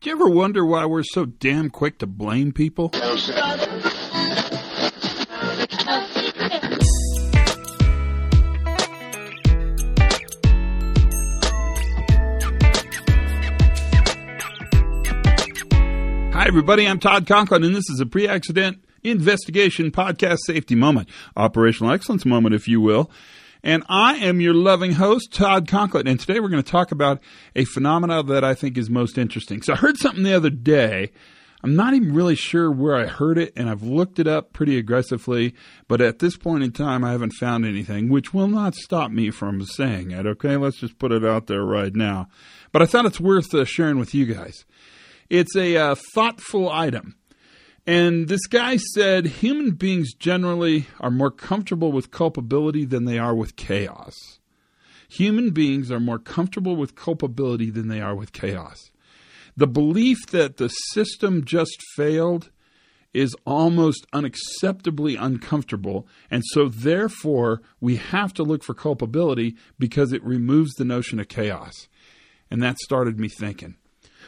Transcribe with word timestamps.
Do 0.00 0.10
you 0.10 0.14
ever 0.14 0.28
wonder 0.28 0.64
why 0.64 0.86
we're 0.86 1.02
so 1.02 1.26
damn 1.26 1.70
quick 1.70 1.98
to 1.98 2.06
blame 2.06 2.52
people? 2.52 2.92
Hi, 16.32 16.46
everybody. 16.46 16.86
I'm 16.86 17.00
Todd 17.00 17.26
Conklin, 17.26 17.64
and 17.64 17.74
this 17.74 17.90
is 17.90 17.98
a 17.98 18.06
pre 18.06 18.28
accident 18.28 18.84
investigation 19.02 19.90
podcast 19.90 20.38
safety 20.46 20.76
moment, 20.76 21.08
operational 21.36 21.90
excellence 21.90 22.24
moment, 22.24 22.54
if 22.54 22.68
you 22.68 22.80
will. 22.80 23.10
And 23.62 23.82
I 23.88 24.16
am 24.16 24.40
your 24.40 24.54
loving 24.54 24.92
host, 24.92 25.32
Todd 25.32 25.66
Conklin. 25.68 26.06
And 26.06 26.18
today 26.18 26.40
we're 26.40 26.48
going 26.48 26.62
to 26.62 26.70
talk 26.70 26.92
about 26.92 27.20
a 27.56 27.64
phenomenon 27.64 28.26
that 28.26 28.44
I 28.44 28.54
think 28.54 28.78
is 28.78 28.88
most 28.88 29.18
interesting. 29.18 29.62
So 29.62 29.72
I 29.72 29.76
heard 29.76 29.98
something 29.98 30.22
the 30.22 30.34
other 30.34 30.50
day. 30.50 31.10
I'm 31.62 31.74
not 31.74 31.92
even 31.94 32.14
really 32.14 32.36
sure 32.36 32.70
where 32.70 32.94
I 32.94 33.06
heard 33.06 33.36
it, 33.36 33.52
and 33.56 33.68
I've 33.68 33.82
looked 33.82 34.20
it 34.20 34.28
up 34.28 34.52
pretty 34.52 34.78
aggressively. 34.78 35.54
But 35.88 36.00
at 36.00 36.20
this 36.20 36.36
point 36.36 36.62
in 36.62 36.70
time, 36.70 37.02
I 37.02 37.10
haven't 37.10 37.32
found 37.32 37.66
anything, 37.66 38.08
which 38.08 38.32
will 38.32 38.46
not 38.46 38.76
stop 38.76 39.10
me 39.10 39.30
from 39.30 39.64
saying 39.64 40.12
it. 40.12 40.24
Okay, 40.24 40.56
let's 40.56 40.78
just 40.78 41.00
put 41.00 41.10
it 41.10 41.24
out 41.24 41.48
there 41.48 41.64
right 41.64 41.94
now. 41.94 42.28
But 42.70 42.82
I 42.82 42.86
thought 42.86 43.06
it's 43.06 43.18
worth 43.18 43.52
uh, 43.54 43.64
sharing 43.64 43.98
with 43.98 44.14
you 44.14 44.26
guys. 44.26 44.64
It's 45.28 45.56
a 45.56 45.76
uh, 45.76 45.94
thoughtful 46.14 46.70
item. 46.70 47.16
And 47.88 48.28
this 48.28 48.46
guy 48.46 48.76
said 48.76 49.24
human 49.24 49.70
beings 49.70 50.12
generally 50.12 50.88
are 51.00 51.10
more 51.10 51.30
comfortable 51.30 51.90
with 51.90 52.10
culpability 52.10 52.84
than 52.84 53.06
they 53.06 53.18
are 53.18 53.34
with 53.34 53.56
chaos. 53.56 54.12
Human 55.08 55.52
beings 55.52 55.90
are 55.90 55.98
more 55.98 56.18
comfortable 56.18 56.76
with 56.76 56.94
culpability 56.94 57.70
than 57.70 57.88
they 57.88 58.02
are 58.02 58.14
with 58.14 58.34
chaos. 58.34 58.90
The 59.56 59.66
belief 59.66 60.18
that 60.32 60.58
the 60.58 60.68
system 60.68 61.46
just 61.46 61.82
failed 61.96 62.50
is 63.14 63.34
almost 63.46 64.06
unacceptably 64.12 65.16
uncomfortable, 65.18 66.06
and 66.30 66.42
so 66.48 66.68
therefore 66.68 67.62
we 67.80 67.96
have 67.96 68.34
to 68.34 68.42
look 68.42 68.62
for 68.62 68.74
culpability 68.74 69.56
because 69.78 70.12
it 70.12 70.22
removes 70.22 70.74
the 70.74 70.84
notion 70.84 71.18
of 71.20 71.28
chaos. 71.28 71.88
And 72.50 72.62
that 72.62 72.76
started 72.80 73.18
me 73.18 73.30
thinking. 73.30 73.76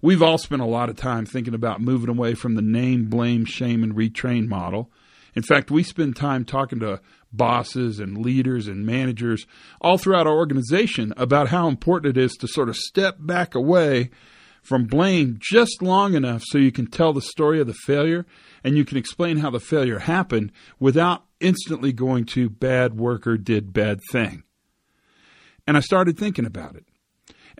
We've 0.00 0.22
all 0.22 0.38
spent 0.38 0.62
a 0.62 0.66
lot 0.66 0.88
of 0.88 0.96
time 0.96 1.26
thinking 1.26 1.54
about 1.54 1.80
moving 1.80 2.08
away 2.08 2.34
from 2.34 2.54
the 2.54 2.62
name, 2.62 3.06
blame, 3.06 3.44
shame, 3.44 3.82
and 3.82 3.94
retrain 3.94 4.48
model. 4.48 4.90
In 5.34 5.42
fact, 5.42 5.70
we 5.70 5.82
spend 5.82 6.16
time 6.16 6.44
talking 6.44 6.80
to 6.80 7.00
bosses 7.32 7.98
and 7.98 8.18
leaders 8.18 8.68
and 8.68 8.84
managers 8.84 9.46
all 9.80 9.98
throughout 9.98 10.26
our 10.26 10.36
organization 10.36 11.14
about 11.16 11.48
how 11.48 11.68
important 11.68 12.16
it 12.16 12.22
is 12.22 12.32
to 12.34 12.48
sort 12.48 12.68
of 12.68 12.76
step 12.76 13.16
back 13.18 13.54
away 13.54 14.10
from 14.62 14.84
blame 14.84 15.38
just 15.40 15.82
long 15.82 16.14
enough 16.14 16.42
so 16.44 16.58
you 16.58 16.70
can 16.70 16.86
tell 16.86 17.12
the 17.12 17.20
story 17.20 17.60
of 17.60 17.66
the 17.66 17.74
failure 17.74 18.24
and 18.62 18.76
you 18.76 18.84
can 18.84 18.96
explain 18.96 19.38
how 19.38 19.50
the 19.50 19.58
failure 19.58 20.00
happened 20.00 20.52
without 20.78 21.24
instantly 21.40 21.92
going 21.92 22.24
to 22.24 22.48
bad 22.48 22.96
worker 22.96 23.36
did 23.36 23.72
bad 23.72 23.98
thing. 24.10 24.44
And 25.66 25.76
I 25.76 25.80
started 25.80 26.18
thinking 26.18 26.46
about 26.46 26.76
it. 26.76 26.86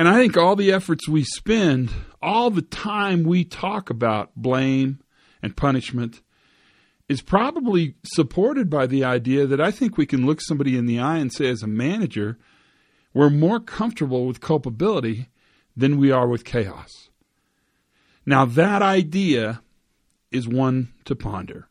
And 0.00 0.08
I 0.08 0.14
think 0.14 0.38
all 0.38 0.56
the 0.56 0.72
efforts 0.72 1.06
we 1.06 1.24
spend, 1.24 1.90
all 2.22 2.50
the 2.50 2.62
time 2.62 3.22
we 3.22 3.44
talk 3.44 3.90
about 3.90 4.34
blame 4.34 5.00
and 5.42 5.54
punishment, 5.54 6.22
is 7.06 7.20
probably 7.20 7.96
supported 8.02 8.70
by 8.70 8.86
the 8.86 9.04
idea 9.04 9.46
that 9.46 9.60
I 9.60 9.70
think 9.70 9.98
we 9.98 10.06
can 10.06 10.24
look 10.24 10.40
somebody 10.40 10.78
in 10.78 10.86
the 10.86 10.98
eye 10.98 11.18
and 11.18 11.30
say, 11.30 11.50
as 11.50 11.62
a 11.62 11.66
manager, 11.66 12.38
we're 13.12 13.28
more 13.28 13.60
comfortable 13.60 14.24
with 14.24 14.40
culpability 14.40 15.28
than 15.76 15.98
we 15.98 16.10
are 16.10 16.26
with 16.26 16.46
chaos. 16.46 17.10
Now, 18.24 18.46
that 18.46 18.80
idea 18.80 19.60
is 20.30 20.48
one 20.48 20.94
to 21.04 21.14
ponder. 21.14 21.68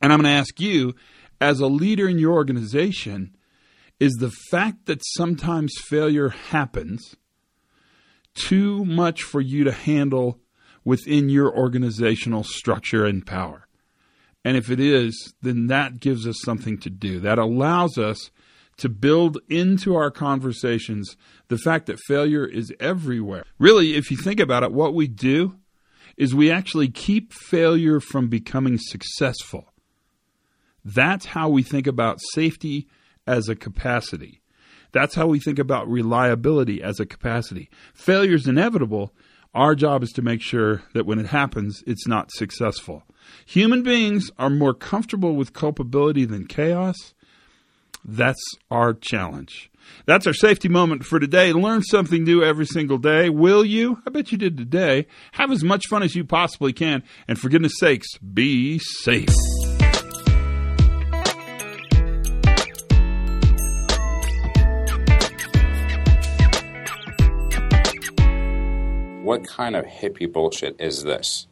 And 0.00 0.10
I'm 0.10 0.22
going 0.22 0.32
to 0.32 0.40
ask 0.40 0.58
you, 0.58 0.94
as 1.38 1.60
a 1.60 1.66
leader 1.66 2.08
in 2.08 2.18
your 2.18 2.32
organization, 2.32 3.36
is 4.00 4.12
the 4.14 4.32
fact 4.50 4.86
that 4.86 5.02
sometimes 5.04 5.74
failure 5.78 6.30
happens 6.30 7.16
too 8.34 8.84
much 8.84 9.22
for 9.22 9.40
you 9.40 9.64
to 9.64 9.72
handle 9.72 10.40
within 10.84 11.28
your 11.28 11.56
organizational 11.56 12.44
structure 12.44 13.04
and 13.04 13.26
power? 13.26 13.66
And 14.44 14.56
if 14.56 14.70
it 14.70 14.80
is, 14.80 15.34
then 15.40 15.68
that 15.68 16.00
gives 16.00 16.26
us 16.26 16.36
something 16.42 16.78
to 16.78 16.90
do. 16.90 17.18
That 17.20 17.38
allows 17.38 17.96
us 17.96 18.30
to 18.76 18.88
build 18.88 19.38
into 19.48 19.94
our 19.94 20.10
conversations 20.10 21.16
the 21.48 21.58
fact 21.58 21.86
that 21.86 21.98
failure 22.00 22.44
is 22.44 22.72
everywhere. 22.80 23.44
Really, 23.58 23.94
if 23.94 24.10
you 24.10 24.16
think 24.16 24.40
about 24.40 24.62
it, 24.62 24.72
what 24.72 24.94
we 24.94 25.06
do 25.06 25.56
is 26.16 26.34
we 26.34 26.50
actually 26.50 26.88
keep 26.88 27.32
failure 27.32 28.00
from 28.00 28.28
becoming 28.28 28.78
successful. 28.78 29.72
That's 30.84 31.26
how 31.26 31.48
we 31.48 31.62
think 31.62 31.86
about 31.86 32.20
safety 32.34 32.88
as 33.26 33.48
a 33.48 33.56
capacity. 33.56 34.40
That's 34.92 35.14
how 35.14 35.26
we 35.26 35.40
think 35.40 35.58
about 35.58 35.88
reliability 35.88 36.82
as 36.82 37.00
a 37.00 37.06
capacity. 37.06 37.68
Failure 37.94 38.36
is 38.36 38.46
inevitable. 38.46 39.12
Our 39.52 39.74
job 39.74 40.02
is 40.02 40.10
to 40.12 40.22
make 40.22 40.40
sure 40.40 40.82
that 40.94 41.06
when 41.06 41.18
it 41.18 41.26
happens, 41.26 41.82
it's 41.86 42.06
not 42.06 42.30
successful. 42.32 43.02
Human 43.46 43.82
beings 43.82 44.30
are 44.38 44.50
more 44.50 44.74
comfortable 44.74 45.34
with 45.34 45.52
culpability 45.52 46.24
than 46.24 46.46
chaos. 46.46 47.14
That's 48.04 48.42
our 48.70 48.92
challenge. 48.94 49.70
That's 50.06 50.26
our 50.26 50.34
safety 50.34 50.68
moment 50.68 51.04
for 51.04 51.18
today. 51.18 51.52
Learn 51.52 51.82
something 51.82 52.24
new 52.24 52.42
every 52.42 52.66
single 52.66 52.98
day. 52.98 53.30
Will 53.30 53.64
you? 53.64 54.02
I 54.06 54.10
bet 54.10 54.32
you 54.32 54.38
did 54.38 54.56
today. 54.56 55.06
Have 55.32 55.50
as 55.50 55.64
much 55.64 55.86
fun 55.88 56.02
as 56.02 56.14
you 56.14 56.24
possibly 56.24 56.72
can. 56.72 57.02
And 57.28 57.38
for 57.38 57.48
goodness 57.48 57.78
sakes, 57.78 58.18
be 58.18 58.78
safe. 58.78 59.28
What 69.24 69.48
kind 69.48 69.74
of 69.74 69.86
hippie 69.86 70.30
bullshit 70.30 70.78
is 70.78 71.02
this? 71.02 71.46